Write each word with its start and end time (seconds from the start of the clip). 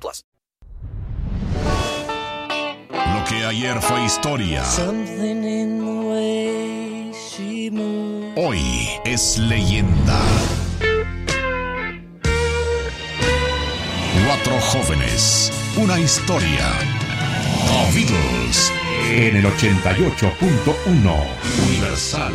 plus. 0.00 0.24
Lo 2.90 3.24
que 3.28 3.44
ayer 3.44 3.80
fue 3.80 4.04
historia, 4.04 4.64
Something 4.64 5.44
in 5.44 5.78
the 5.84 6.08
way 6.08 7.12
she 7.14 7.70
moves. 7.70 8.32
hoy 8.36 8.60
es 9.04 9.38
leyenda. 9.38 10.18
Cuatro 14.26 14.60
jóvenes, 14.60 15.52
una 15.76 15.98
historia. 15.98 16.66
The 17.68 17.92
Beatles 17.94 18.72
en 19.10 19.36
el 19.36 19.44
88.1 19.46 21.26
Universal. 21.68 22.32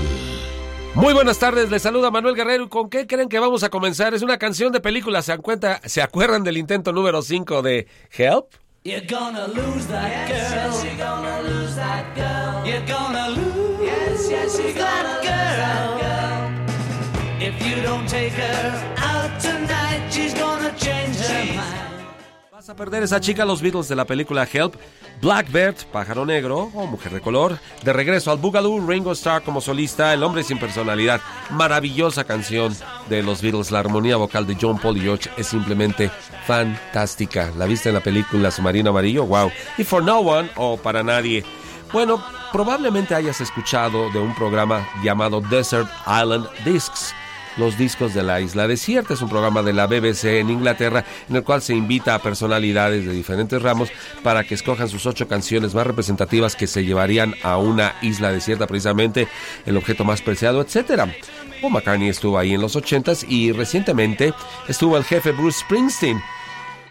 Muy 0.97 1.13
buenas 1.13 1.37
tardes, 1.37 1.69
les 1.69 1.81
saluda 1.83 2.09
Manuel 2.11 2.35
Guerrero. 2.35 2.63
¿Y 2.65 2.69
¿Con 2.69 2.89
qué 2.89 3.05
creen 3.05 3.29
que 3.29 3.38
vamos 3.39 3.63
a 3.63 3.69
comenzar? 3.69 4.13
Es 4.15 4.23
una 4.23 4.38
canción 4.38 4.71
de 4.71 4.79
película. 4.79 5.21
¿Se, 5.21 5.31
dan 5.31 5.41
cuenta- 5.41 5.79
¿Se 5.85 6.01
acuerdan 6.01 6.43
del 6.43 6.57
intento 6.57 6.91
número 6.91 7.21
5 7.21 7.61
de 7.61 7.88
Help? 8.17 8.47
You're 8.83 9.05
gonna 9.05 9.47
lose 9.47 9.85
that 9.89 10.27
girl. 10.27 10.83
you're 10.83 10.97
gonna 10.97 11.41
lose 11.41 11.75
that 11.75 12.05
girl. 12.16 12.66
You're 12.66 12.85
gonna 12.88 13.30
lose 13.30 13.83
yes, 13.83 14.30
yes, 14.30 14.57
you're 14.57 14.73
that, 14.73 15.22
girl. 15.23 15.97
If 17.39 17.61
you 17.61 17.81
don't 17.83 18.07
take 18.07 18.31
her 18.33 18.73
out 18.97 19.39
tonight, 19.41 20.09
she's 20.09 20.33
gonna 20.33 20.73
change 20.77 21.17
her 21.17 21.55
mind. 21.55 21.86
Vas 22.58 22.69
a 22.69 22.75
perder 22.75 23.03
esa 23.03 23.22
chica 23.22 23.45
los 23.45 23.61
Beatles 23.61 23.88
de 23.88 23.95
la 23.95 24.05
película 24.05 24.47
Help. 24.52 24.77
Blackbird, 25.22 25.75
Pájaro 25.91 26.25
Negro 26.25 26.72
o 26.73 26.88
Mujer 26.88 27.13
de 27.13 27.22
Color. 27.22 27.59
De 27.83 27.94
regreso 27.94 28.31
al 28.31 28.39
Boogaloo, 28.39 28.83
Ringo 28.88 29.11
Starr 29.11 29.44
como 29.44 29.61
solista, 29.61 30.11
El 30.11 30.23
Hombre 30.23 30.41
Sin 30.41 30.58
Personalidad. 30.58 31.22
Maravillosa 31.52 32.23
canción 32.23 32.75
de 33.09 33.22
los 33.22 33.44
Beatles. 33.44 33.69
La 33.69 33.78
armonía 33.78 34.17
vocal 34.17 34.47
de 34.47 34.58
John 34.59 34.80
Paul 34.80 34.97
y 34.97 35.02
George 35.02 35.30
es 35.38 35.45
simplemente 35.45 36.09
fantástica. 36.47 37.52
¿La 37.55 37.67
viste 37.67 37.89
en 37.89 37.95
la 37.95 38.02
película 38.02 38.50
Submarino 38.50 38.89
Amarillo? 38.89 39.28
¡Wow! 39.28 39.52
Y 39.78 39.83
For 39.83 40.03
No 40.03 40.22
One 40.22 40.50
o 40.55 40.78
Para 40.78 41.03
Nadie. 41.03 41.45
Bueno, 41.94 42.23
probablemente 42.52 43.13
hayas 43.13 43.39
escuchado 43.39 44.09
de 44.09 44.17
un 44.17 44.33
programa 44.33 44.83
llamado 45.03 45.41
Desert 45.41 45.88
Island 46.08 46.47
Discs. 46.66 47.13
Los 47.58 47.77
discos 47.77 48.13
de 48.13 48.22
la 48.22 48.39
isla 48.39 48.67
desierta 48.67 49.16
es 49.16 49.22
un 49.22 49.30
programa 49.30 49.63
de 49.63 49.73
la 49.73 49.88
BBC 49.88 50.25
en 50.25 50.52
Inglaterra 50.52 51.03
en 51.27 51.36
el 51.36 51.44
cual 51.44 51.61
se 51.61 51.73
invita 51.73 52.13
a 52.13 52.19
personalidades 52.19 53.05
de 53.05 53.11
diferentes 53.11 53.61
ramos 53.61 53.89
para 54.22 54.44
que 54.44 54.53
escojan 54.53 54.89
sus 54.89 55.05
ocho 55.08 55.27
canciones 55.27 55.73
más 55.73 55.88
representativas 55.88 56.55
que 56.55 56.67
se 56.67 56.85
llevarían 56.85 57.33
a 57.41 57.58
una 57.58 57.95
isla 58.03 58.31
desierta, 58.31 58.67
precisamente 58.67 59.28
el 59.66 59.75
objeto 59.75 60.03
más 60.05 60.22
preciado, 60.22 60.61
etcétera. 60.61 61.11
Paul 61.59 61.73
McCartney 61.73 62.09
estuvo 62.09 62.38
ahí 62.38 62.53
en 62.53 62.61
los 62.61 62.75
ochentas 62.75 63.25
y 63.28 63.52
recientemente 63.52 64.33
estuvo 64.67 64.95
el 64.95 65.03
jefe 65.03 65.31
Bruce 65.31 65.61
Springsteen. 65.61 66.22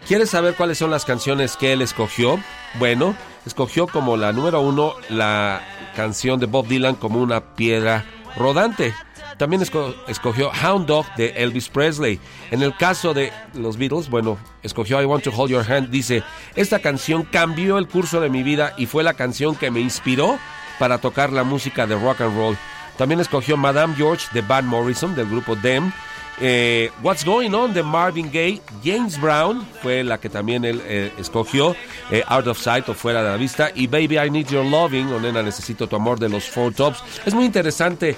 ¿Quieres 0.05 0.29
saber 0.29 0.55
cuáles 0.55 0.77
son 0.77 0.91
las 0.91 1.05
canciones 1.05 1.55
que 1.55 1.73
él 1.73 1.81
escogió? 1.81 2.39
Bueno, 2.77 3.15
escogió 3.45 3.87
como 3.87 4.17
la 4.17 4.33
número 4.33 4.59
uno 4.61 4.95
la 5.09 5.61
canción 5.95 6.39
de 6.39 6.45
Bob 6.45 6.67
Dylan 6.67 6.95
como 6.95 7.21
una 7.21 7.55
piedra 7.55 8.05
rodante. 8.35 8.93
También 9.37 9.61
esco- 9.61 9.93
escogió 10.07 10.51
Hound 10.63 10.87
Dog 10.87 11.05
de 11.15 11.27
Elvis 11.37 11.69
Presley. 11.69 12.19
En 12.51 12.63
el 12.63 12.75
caso 12.75 13.13
de 13.13 13.31
los 13.53 13.77
Beatles, 13.77 14.09
bueno, 14.09 14.37
escogió 14.63 15.01
I 15.01 15.05
Want 15.05 15.23
to 15.23 15.31
Hold 15.35 15.51
Your 15.51 15.71
Hand. 15.71 15.89
Dice, 15.89 16.23
esta 16.55 16.79
canción 16.79 17.23
cambió 17.23 17.77
el 17.77 17.87
curso 17.87 18.19
de 18.19 18.29
mi 18.29 18.41
vida 18.43 18.73
y 18.77 18.85
fue 18.87 19.03
la 19.03 19.13
canción 19.13 19.55
que 19.55 19.69
me 19.69 19.79
inspiró 19.79 20.39
para 20.79 20.97
tocar 20.97 21.31
la 21.31 21.43
música 21.43 21.85
de 21.85 21.95
rock 21.95 22.21
and 22.21 22.35
roll. 22.35 22.57
También 22.97 23.19
escogió 23.19 23.57
Madame 23.57 23.93
George 23.95 24.25
de 24.33 24.41
Van 24.41 24.65
Morrison 24.65 25.15
del 25.15 25.27
grupo 25.29 25.55
Them. 25.55 25.91
Eh, 26.39 26.91
What's 27.01 27.25
Going 27.25 27.51
On 27.53 27.73
de 27.73 27.81
Marvin 27.81 28.27
Gaye, 28.31 28.61
James 28.83 29.19
Brown 29.19 29.67
fue 29.81 30.03
la 30.03 30.19
que 30.19 30.29
también 30.29 30.65
él 30.65 30.81
eh, 30.85 31.11
escogió, 31.17 31.75
eh, 32.11 32.23
Out 32.27 32.45
of 32.47 32.59
Sight 32.59 32.87
o 32.89 32.93
Fuera 32.93 33.23
de 33.23 33.29
la 33.31 33.37
Vista, 33.37 33.71
y 33.73 33.87
Baby 33.87 34.19
I 34.19 34.29
Need 34.29 34.47
Your 34.49 34.63
Loving 34.65 35.11
o 35.13 35.19
Nena 35.19 35.41
Necesito 35.41 35.87
Tu 35.87 35.95
Amor 35.95 36.19
de 36.19 36.29
los 36.29 36.43
Four 36.47 36.73
Tops. 36.75 37.03
Es 37.25 37.33
muy 37.33 37.45
interesante 37.45 38.15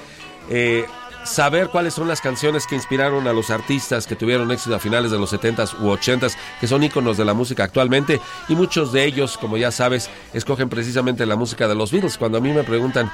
eh, 0.50 0.86
saber 1.30 1.70
cuáles 1.70 1.94
son 1.94 2.08
las 2.08 2.22
canciones 2.22 2.66
que 2.68 2.76
inspiraron 2.76 3.28
a 3.28 3.34
los 3.34 3.50
artistas 3.50 4.08
que 4.08 4.16
tuvieron 4.16 4.52
éxito 4.52 4.76
a 4.76 4.80
finales 4.80 5.12
de 5.12 5.20
los 5.20 5.32
70s 5.32 5.80
u 5.80 5.88
80s, 5.88 6.36
que 6.60 6.68
son 6.68 6.84
íconos 6.84 7.18
de 7.18 7.26
la 7.26 7.34
música 7.34 7.64
actualmente, 7.64 8.20
y 8.48 8.56
muchos 8.56 8.92
de 8.92 9.06
ellos, 9.06 9.38
como 9.38 9.58
ya 9.58 9.72
sabes, 9.72 10.10
escogen 10.34 10.70
precisamente 10.70 11.26
la 11.26 11.36
música 11.36 11.68
de 11.68 11.76
los 11.76 11.92
Beatles. 11.92 12.18
Cuando 12.18 12.40
a 12.40 12.42
mí 12.42 12.52
me 12.52 12.64
preguntan, 12.64 13.12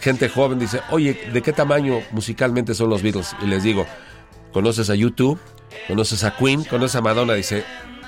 gente 0.00 0.28
joven 0.28 0.58
dice, 0.58 0.80
oye, 0.90 1.30
¿de 1.32 1.42
qué 1.42 1.52
tamaño 1.52 2.00
musicalmente 2.12 2.74
son 2.74 2.90
los 2.90 3.02
Beatles? 3.02 3.34
Y 3.42 3.46
les 3.46 3.62
digo, 3.62 3.86
¿Conoces 4.56 4.88
a 4.88 4.94
YouTube? 4.94 5.38
¿Conoces 5.86 6.24
a 6.24 6.34
Queen? 6.34 6.64
¿Conoces 6.64 6.96
a 6.96 7.02
Madonna? 7.02 7.34
Dice, 7.34 7.62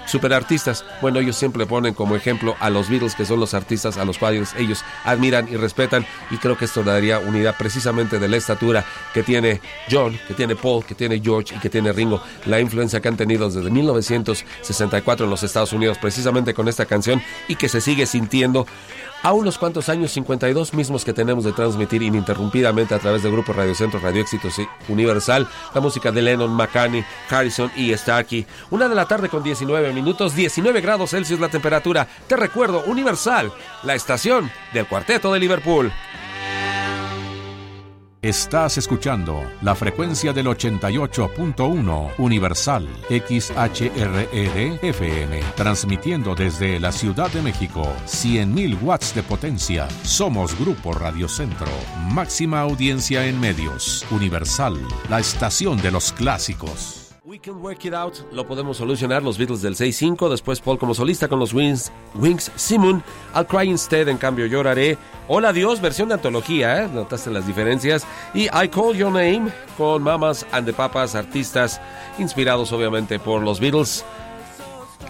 superartistas. 0.08 0.84
Bueno, 1.00 1.20
ellos 1.20 1.36
siempre 1.36 1.66
ponen 1.66 1.94
como 1.94 2.16
ejemplo 2.16 2.56
a 2.60 2.70
los 2.70 2.88
Beatles, 2.88 3.14
que 3.14 3.24
son 3.24 3.40
los 3.40 3.54
artistas 3.54 3.96
a 3.98 4.04
los 4.04 4.18
cuales 4.18 4.54
ellos 4.56 4.84
admiran 5.04 5.48
y 5.48 5.56
respetan. 5.56 6.06
Y 6.30 6.38
creo 6.38 6.56
que 6.56 6.64
esto 6.64 6.82
daría 6.82 7.18
unidad 7.18 7.56
precisamente 7.56 8.18
de 8.18 8.28
la 8.28 8.36
estatura 8.36 8.84
que 9.14 9.22
tiene 9.22 9.60
John, 9.90 10.18
que 10.26 10.34
tiene 10.34 10.56
Paul, 10.56 10.84
que 10.84 10.94
tiene 10.94 11.20
George 11.20 11.54
y 11.54 11.58
que 11.58 11.70
tiene 11.70 11.92
Ringo. 11.92 12.22
La 12.46 12.60
influencia 12.60 13.00
que 13.00 13.08
han 13.08 13.16
tenido 13.16 13.48
desde 13.48 13.70
1964 13.70 15.24
en 15.24 15.30
los 15.30 15.42
Estados 15.42 15.72
Unidos, 15.72 15.98
precisamente 15.98 16.54
con 16.54 16.68
esta 16.68 16.86
canción, 16.86 17.22
y 17.46 17.56
que 17.56 17.68
se 17.68 17.80
sigue 17.80 18.06
sintiendo 18.06 18.66
a 19.22 19.32
unos 19.32 19.58
cuantos 19.58 19.88
años, 19.88 20.12
52 20.12 20.74
mismos 20.74 21.04
que 21.04 21.12
tenemos 21.12 21.44
de 21.44 21.52
transmitir 21.52 22.02
ininterrumpidamente 22.02 22.94
a 22.94 23.00
través 23.00 23.22
del 23.22 23.32
grupo 23.32 23.52
Radio 23.52 23.74
Centro, 23.74 23.98
Radio 23.98 24.22
Éxitos 24.22 24.58
y 24.60 24.68
Universal, 24.88 25.48
la 25.74 25.80
música 25.80 26.12
de 26.12 26.22
Lennon, 26.22 26.52
McCartney, 26.52 27.04
Harrison 27.28 27.70
y 27.74 27.92
Starkey. 27.96 28.46
Una 28.70 28.88
de 28.88 28.94
la 28.94 29.06
tarde 29.06 29.28
con 29.28 29.42
19 29.42 29.88
minutos, 29.98 30.34
19 30.34 30.80
grados 30.80 31.10
Celsius 31.10 31.40
la 31.40 31.48
temperatura. 31.48 32.06
Te 32.26 32.36
recuerdo, 32.36 32.84
Universal, 32.86 33.52
la 33.82 33.94
estación 33.94 34.50
del 34.72 34.86
Cuarteto 34.86 35.32
de 35.32 35.40
Liverpool. 35.40 35.92
Estás 38.20 38.78
escuchando 38.78 39.44
la 39.62 39.76
frecuencia 39.76 40.32
del 40.32 40.46
88.1 40.46 42.14
Universal 42.18 42.88
XHRED 43.08 44.82
FM, 44.82 45.40
transmitiendo 45.54 46.34
desde 46.34 46.80
la 46.80 46.90
Ciudad 46.90 47.30
de 47.30 47.42
México 47.42 47.82
100.000 48.06 48.82
watts 48.82 49.14
de 49.14 49.22
potencia. 49.22 49.86
Somos 50.02 50.58
Grupo 50.58 50.94
Radio 50.94 51.28
Centro, 51.28 51.70
máxima 52.08 52.60
audiencia 52.60 53.24
en 53.24 53.38
medios. 53.38 54.04
Universal, 54.10 54.76
la 55.08 55.20
estación 55.20 55.80
de 55.80 55.92
los 55.92 56.12
clásicos. 56.12 57.07
Can 57.42 57.62
work 57.62 57.84
it 57.84 57.94
out, 57.94 58.14
lo 58.32 58.46
podemos 58.48 58.78
solucionar, 58.78 59.22
los 59.22 59.38
Beatles 59.38 59.62
del 59.62 59.76
6-5, 59.76 60.28
después 60.28 60.60
Paul 60.60 60.78
como 60.78 60.92
solista 60.92 61.28
con 61.28 61.38
los 61.38 61.54
Wings, 61.54 61.92
Wings 62.14 62.50
Simon, 62.56 63.02
I'll 63.34 63.46
Cry 63.46 63.68
Instead, 63.68 64.08
en 64.08 64.16
cambio 64.16 64.46
lloraré, 64.46 64.98
Hola 65.28 65.52
Dios, 65.52 65.80
versión 65.80 66.08
de 66.08 66.14
antología, 66.14 66.82
¿eh? 66.82 66.88
notaste 66.92 67.30
las 67.30 67.46
diferencias, 67.46 68.04
y 68.34 68.46
I 68.46 68.68
Call 68.68 68.96
Your 68.96 69.12
Name 69.12 69.52
con 69.76 70.02
Mamas 70.02 70.46
and 70.50 70.66
the 70.66 70.72
Papas, 70.72 71.14
artistas 71.14 71.80
inspirados 72.18 72.72
obviamente 72.72 73.20
por 73.20 73.42
los 73.42 73.60
Beatles. 73.60 74.04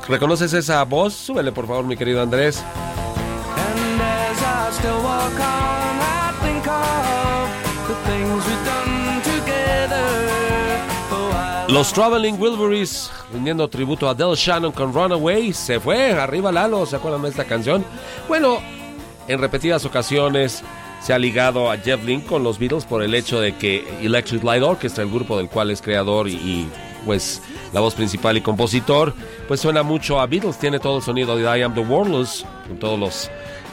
¿Reconoces 0.06 0.53
esa 0.53 0.84
voz? 0.84 1.15
Súbele 1.15 1.53
por 1.53 1.67
favor 1.67 1.85
mi 1.85 1.97
querido 1.97 2.20
Andrés. 2.20 2.62
And 3.56 4.00
as 4.03 4.43
I 4.43 4.79
still 4.79 5.03
walk 5.03 5.41
on, 5.41 5.78
Los 11.79 11.93
Traveling 11.93 12.41
Wilburys, 12.41 13.09
rindiendo 13.33 13.69
tributo 13.69 14.09
a 14.09 14.15
Del 14.15 14.35
Shannon 14.35 14.73
con 14.73 14.93
Runaway, 14.93 15.53
se 15.53 15.79
fue, 15.79 16.11
arriba 16.11 16.51
Lalo, 16.51 16.85
¿se 16.87 16.97
acuerdan 16.97 17.23
de 17.23 17.29
esta 17.29 17.45
canción? 17.45 17.85
Bueno, 18.27 18.59
en 19.29 19.39
repetidas 19.39 19.85
ocasiones 19.85 20.65
se 21.01 21.13
ha 21.15 21.19
ligado 21.21 21.71
a 21.71 21.77
Jeff 21.77 22.05
Lynne 22.05 22.25
con 22.25 22.43
los 22.43 22.59
Beatles 22.59 22.85
por 22.85 23.05
el 23.05 23.15
hecho 23.15 23.41
de 23.41 23.55
que 23.55 23.87
Electric 24.03 24.43
Light 24.43 24.65
Orchestra, 24.65 25.05
el 25.05 25.11
grupo 25.11 25.37
del 25.39 25.49
cual 25.49 25.71
es 25.71 25.81
creador 25.81 26.27
y, 26.29 26.69
pues 27.07 27.41
la 27.73 27.79
voz 27.79 27.95
principal 27.95 28.37
y 28.37 28.41
compositor, 28.41 29.15
pues 29.47 29.61
suena 29.61 29.85
mucho 29.85 30.19
a 30.19 30.27
Beatles, 30.27 30.59
tiene 30.59 30.81
todo 30.81 30.97
el 30.97 31.05
sonido 31.05 31.37
de 31.37 31.45
I 31.45 31.63
Am 31.63 31.75
the 31.75 31.81
Warless, 31.81 32.45
con 32.67 32.77
todos 32.81 32.99
los 32.99 33.31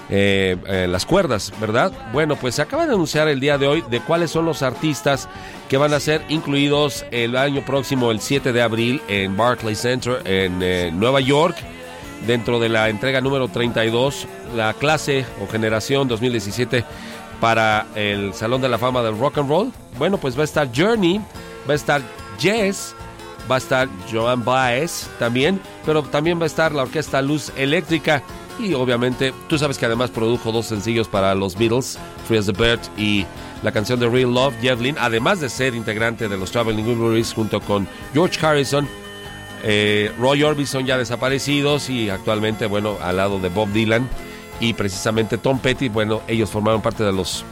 eh, 0.10 0.56
eh, 0.68 0.88
las 0.88 1.06
cuerdas, 1.06 1.52
¿verdad? 1.60 1.92
Bueno, 2.14 2.36
pues 2.36 2.56
se 2.56 2.62
acaba 2.62 2.86
de 2.86 2.94
anunciar 2.94 3.28
el 3.28 3.40
día 3.40 3.58
de 3.58 3.68
hoy 3.68 3.84
de 3.90 4.00
cuáles 4.02 4.30
son 4.30 4.46
los 4.46 4.62
artistas 4.62 5.28
que 5.68 5.78
van 5.78 5.94
a 5.94 6.00
ser 6.00 6.24
incluidos 6.30 7.06
el 7.10 7.36
año 7.36 7.66
próximo, 7.66 8.12
el 8.12 8.20
7 8.20 8.54
de 8.54 8.62
abril, 8.62 9.02
en 9.08 9.36
Barclays 9.36 9.80
Center 9.80 10.22
en 10.26 10.62
eh, 10.62 10.92
Nueva 10.94 11.22
York. 11.22 11.58
dentro 12.28 12.60
de 12.60 12.70
la 12.70 12.90
entrega 12.90 13.22
número 13.22 13.48
32, 13.48 14.28
la 14.56 14.74
clase 14.74 15.26
o 15.44 15.48
generación 15.48 16.08
2017 16.08 16.84
para 17.40 17.86
el 17.96 18.34
Salón 18.34 18.62
de 18.62 18.70
la 18.70 18.78
Fama 18.78 19.04
del 19.04 19.18
Rock 19.18 19.40
and 19.40 19.50
Roll. 19.50 19.72
Bueno, 19.98 20.18
pues 20.18 20.38
va 20.38 20.42
a 20.42 20.46
estar 20.46 20.70
Journey, 20.76 21.20
va 21.68 21.74
a 21.74 21.76
estar 21.76 22.02
Jess, 22.40 22.96
va 23.50 23.56
a 23.56 23.58
estar 23.58 23.88
Joan 24.12 24.44
Baez 24.44 25.08
también, 25.20 25.60
pero 25.86 26.04
también 26.04 26.40
va 26.40 26.44
a 26.44 26.48
estar 26.48 26.72
la 26.72 26.84
orquesta 26.84 27.22
Luz 27.22 27.52
Eléctrica 27.58 28.24
y 28.60 28.74
obviamente 28.74 29.34
tú 29.48 29.58
sabes 29.58 29.78
que 29.78 29.86
además 29.86 30.10
produjo 30.12 30.52
dos 30.52 30.66
sencillos 30.66 31.08
para 31.08 31.36
los 31.36 31.58
Beatles, 31.58 31.98
Free 32.28 32.38
as 32.38 32.46
the 32.46 32.52
Bird 32.52 32.80
y 32.98 33.26
la 33.64 33.72
canción 33.72 34.00
de 34.00 34.08
Real 34.10 34.34
Love, 34.34 34.56
Jevlin, 34.62 34.96
además 35.00 35.40
de 35.40 35.50
ser 35.50 35.76
integrante 35.76 36.28
de 36.28 36.38
los 36.38 36.52
Traveling 36.52 36.86
Wilburys 36.86 37.34
junto 37.34 37.60
con 37.62 37.88
George 38.14 38.44
Harrison, 38.46 38.88
eh, 39.64 40.12
Roy 40.20 40.44
Orbison 40.44 40.86
ya 40.86 40.98
desaparecidos 40.98 41.90
y 41.90 42.10
actualmente, 42.10 42.68
bueno, 42.68 42.98
al 43.02 43.18
lado 43.18 43.40
de 43.40 43.50
Bob 43.50 43.70
Dylan 43.72 44.08
y 44.60 44.74
precisamente 44.74 45.38
Tom 45.38 45.60
Petty, 45.60 45.90
bueno, 45.90 46.22
ellos 46.28 46.50
formaron 46.50 46.82
parte 46.82 47.04
de 47.04 47.12
los 47.12 47.44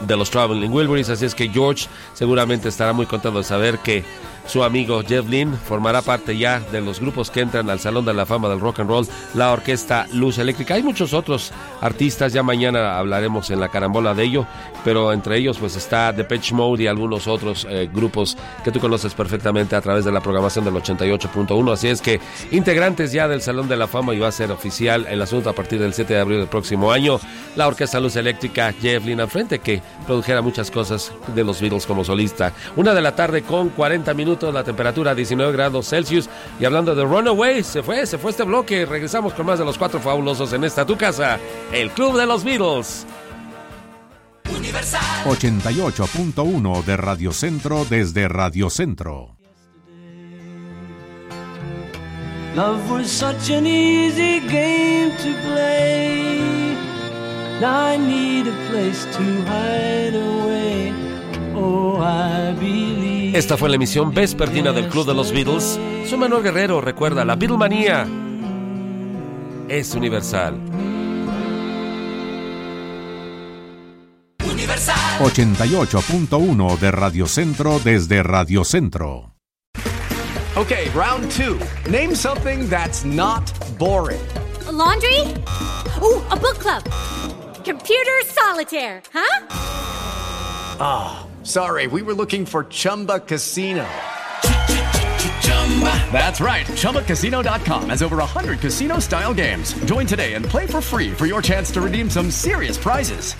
de 0.00 0.16
los 0.16 0.30
Traveling 0.30 0.72
Wilburys, 0.72 1.10
así 1.10 1.26
es 1.26 1.34
que 1.34 1.50
George 1.50 1.86
seguramente 2.14 2.68
estará 2.68 2.94
muy 2.94 3.04
contento 3.04 3.38
de 3.38 3.44
saber 3.44 3.78
que 3.78 4.02
su 4.50 4.64
amigo 4.64 5.00
Jeff 5.06 5.28
Lynne 5.28 5.56
formará 5.56 6.02
parte 6.02 6.36
ya 6.36 6.58
de 6.58 6.80
los 6.80 6.98
grupos 6.98 7.30
que 7.30 7.40
entran 7.40 7.70
al 7.70 7.78
Salón 7.78 8.04
de 8.04 8.12
la 8.12 8.26
Fama 8.26 8.48
del 8.48 8.58
Rock 8.58 8.80
and 8.80 8.90
Roll, 8.90 9.06
la 9.34 9.52
orquesta 9.52 10.08
Luz 10.12 10.38
Eléctrica. 10.38 10.74
Hay 10.74 10.82
muchos 10.82 11.14
otros 11.14 11.52
artistas, 11.80 12.32
ya 12.32 12.42
mañana 12.42 12.98
hablaremos 12.98 13.50
en 13.50 13.60
la 13.60 13.68
carambola 13.68 14.12
de 14.12 14.24
ello, 14.24 14.46
pero 14.84 15.12
entre 15.12 15.38
ellos 15.38 15.58
pues 15.58 15.76
está 15.76 16.12
Depeche 16.12 16.52
Mode 16.52 16.82
y 16.82 16.86
algunos 16.88 17.28
otros 17.28 17.64
eh, 17.70 17.88
grupos 17.92 18.36
que 18.64 18.72
tú 18.72 18.80
conoces 18.80 19.14
perfectamente 19.14 19.76
a 19.76 19.80
través 19.80 20.04
de 20.04 20.10
la 20.10 20.20
programación 20.20 20.64
del 20.64 20.74
88.1. 20.74 21.72
Así 21.72 21.86
es 21.86 22.02
que 22.02 22.20
integrantes 22.50 23.12
ya 23.12 23.28
del 23.28 23.42
Salón 23.42 23.68
de 23.68 23.76
la 23.76 23.86
Fama 23.86 24.14
y 24.14 24.18
va 24.18 24.28
a 24.28 24.32
ser 24.32 24.50
oficial 24.50 25.06
el 25.08 25.22
asunto 25.22 25.48
a 25.48 25.52
partir 25.52 25.78
del 25.78 25.94
7 25.94 26.12
de 26.12 26.20
abril 26.20 26.38
del 26.38 26.48
próximo 26.48 26.90
año. 26.90 27.20
La 27.54 27.68
orquesta 27.68 28.00
Luz 28.00 28.16
Eléctrica, 28.16 28.74
Jeff 28.80 29.04
Lynne 29.04 29.22
al 29.22 29.30
frente, 29.30 29.60
que 29.60 29.80
produjera 30.06 30.42
muchas 30.42 30.72
cosas 30.72 31.12
de 31.36 31.44
los 31.44 31.60
Beatles 31.60 31.86
como 31.86 32.04
solista. 32.04 32.52
Una 32.74 32.94
de 32.94 33.00
la 33.00 33.14
tarde 33.14 33.42
con 33.42 33.68
40 33.68 34.12
minutos 34.14 34.39
la 34.40 34.64
temperatura 34.64 35.14
19 35.14 35.52
grados 35.52 35.88
Celsius. 35.88 36.28
Y 36.58 36.64
hablando 36.64 36.94
de 36.94 37.04
Runaway, 37.04 37.62
se 37.62 37.82
fue, 37.82 38.06
se 38.06 38.16
fue 38.18 38.30
este 38.30 38.44
bloque. 38.44 38.86
Regresamos 38.86 39.34
con 39.34 39.46
más 39.46 39.58
de 39.58 39.64
los 39.64 39.76
cuatro 39.76 40.00
fabulosos 40.00 40.52
en 40.52 40.64
esta 40.64 40.86
tu 40.86 40.96
casa, 40.96 41.38
el 41.72 41.90
Club 41.90 42.16
de 42.18 42.26
los 42.26 42.42
Beatles. 42.44 43.06
88.1 45.24 46.84
de 46.84 46.96
Radio 46.96 47.32
Centro 47.32 47.84
desde 47.84 48.28
Radio 48.28 48.70
Centro. 48.70 49.36
Love 52.56 52.90
was 52.90 53.08
such 53.08 53.50
an 53.50 53.64
easy 53.64 54.40
game 54.40 55.12
to 55.18 55.32
play. 55.44 56.76
Now 57.60 57.84
I 57.86 57.96
need 57.96 58.48
a 58.48 58.56
place 58.68 59.04
to 59.04 59.42
hide 59.44 60.14
away. 60.14 60.92
Oh, 61.54 61.96
I 62.00 62.52
believe. 62.58 63.09
Esta 63.32 63.56
fue 63.56 63.68
la 63.68 63.76
emisión 63.76 64.12
vespertina 64.12 64.72
del 64.72 64.88
Club 64.88 65.06
de 65.06 65.14
los 65.14 65.32
Beatles. 65.32 65.78
Soy 66.08 66.18
Manuel 66.18 66.42
Guerrero, 66.42 66.80
recuerda, 66.80 67.24
la 67.24 67.36
Beatlemanía 67.36 68.06
es 69.68 69.94
universal. 69.94 70.58
88.1 75.20 76.78
de 76.78 76.90
Radio 76.90 77.26
Centro 77.26 77.78
desde 77.80 78.22
Radio 78.22 78.64
Centro. 78.64 79.34
Okay, 80.56 80.88
round 80.94 81.30
two. 81.30 81.58
Name 81.90 82.14
something 82.14 82.68
that's 82.68 83.04
not 83.04 83.52
boring. 83.78 84.20
A 84.66 84.72
laundry? 84.72 85.20
Ooh, 86.02 86.22
a 86.30 86.36
book 86.36 86.58
club. 86.58 86.82
Computer 87.64 88.24
solitaire, 88.26 89.02
huh? 89.12 89.46
Ah, 90.80 91.26
sorry, 91.42 91.86
we 91.86 92.02
were 92.02 92.14
looking 92.14 92.44
for 92.44 92.64
Chumba 92.64 93.20
Casino. 93.20 93.86
That's 96.12 96.40
right. 96.40 96.66
ChumbaCasino.com 96.66 97.88
has 97.88 98.02
over 98.02 98.16
100 98.16 98.60
casino 98.60 98.98
style 98.98 99.32
games. 99.32 99.72
Join 99.84 100.06
today 100.06 100.34
and 100.34 100.44
play 100.44 100.66
for 100.66 100.82
free 100.82 101.10
for 101.12 101.26
your 101.26 101.40
chance 101.40 101.70
to 101.72 101.80
redeem 101.80 102.10
some 102.10 102.30
serious 102.30 102.76
prizes. 102.76 103.34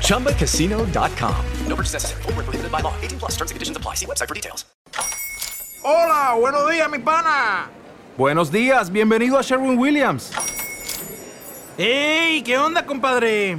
ChumbaCasino.com. 0.00 1.44
No 1.66 1.76
purchase 1.76 1.92
necessary. 1.94 2.22
Void 2.22 2.34
where 2.36 2.44
prohibited 2.44 2.72
by 2.72 2.80
law. 2.80 2.94
18 3.02 3.18
plus 3.18 3.32
terms 3.32 3.50
and 3.50 3.56
conditions 3.56 3.76
apply. 3.76 3.94
See 3.94 4.06
website 4.06 4.28
for 4.28 4.34
details. 4.34 4.64
Hola, 5.84 6.34
buenos 6.40 6.70
días, 6.70 6.90
mi 6.90 6.98
pana. 6.98 7.68
Buenos 8.16 8.50
días, 8.50 8.90
bienvenido 8.90 9.38
a 9.38 9.42
Sherwin 9.42 9.76
Williams. 9.76 10.32
¡Ey! 11.76 12.42
¿Qué 12.42 12.56
onda, 12.56 12.86
compadre? 12.86 13.58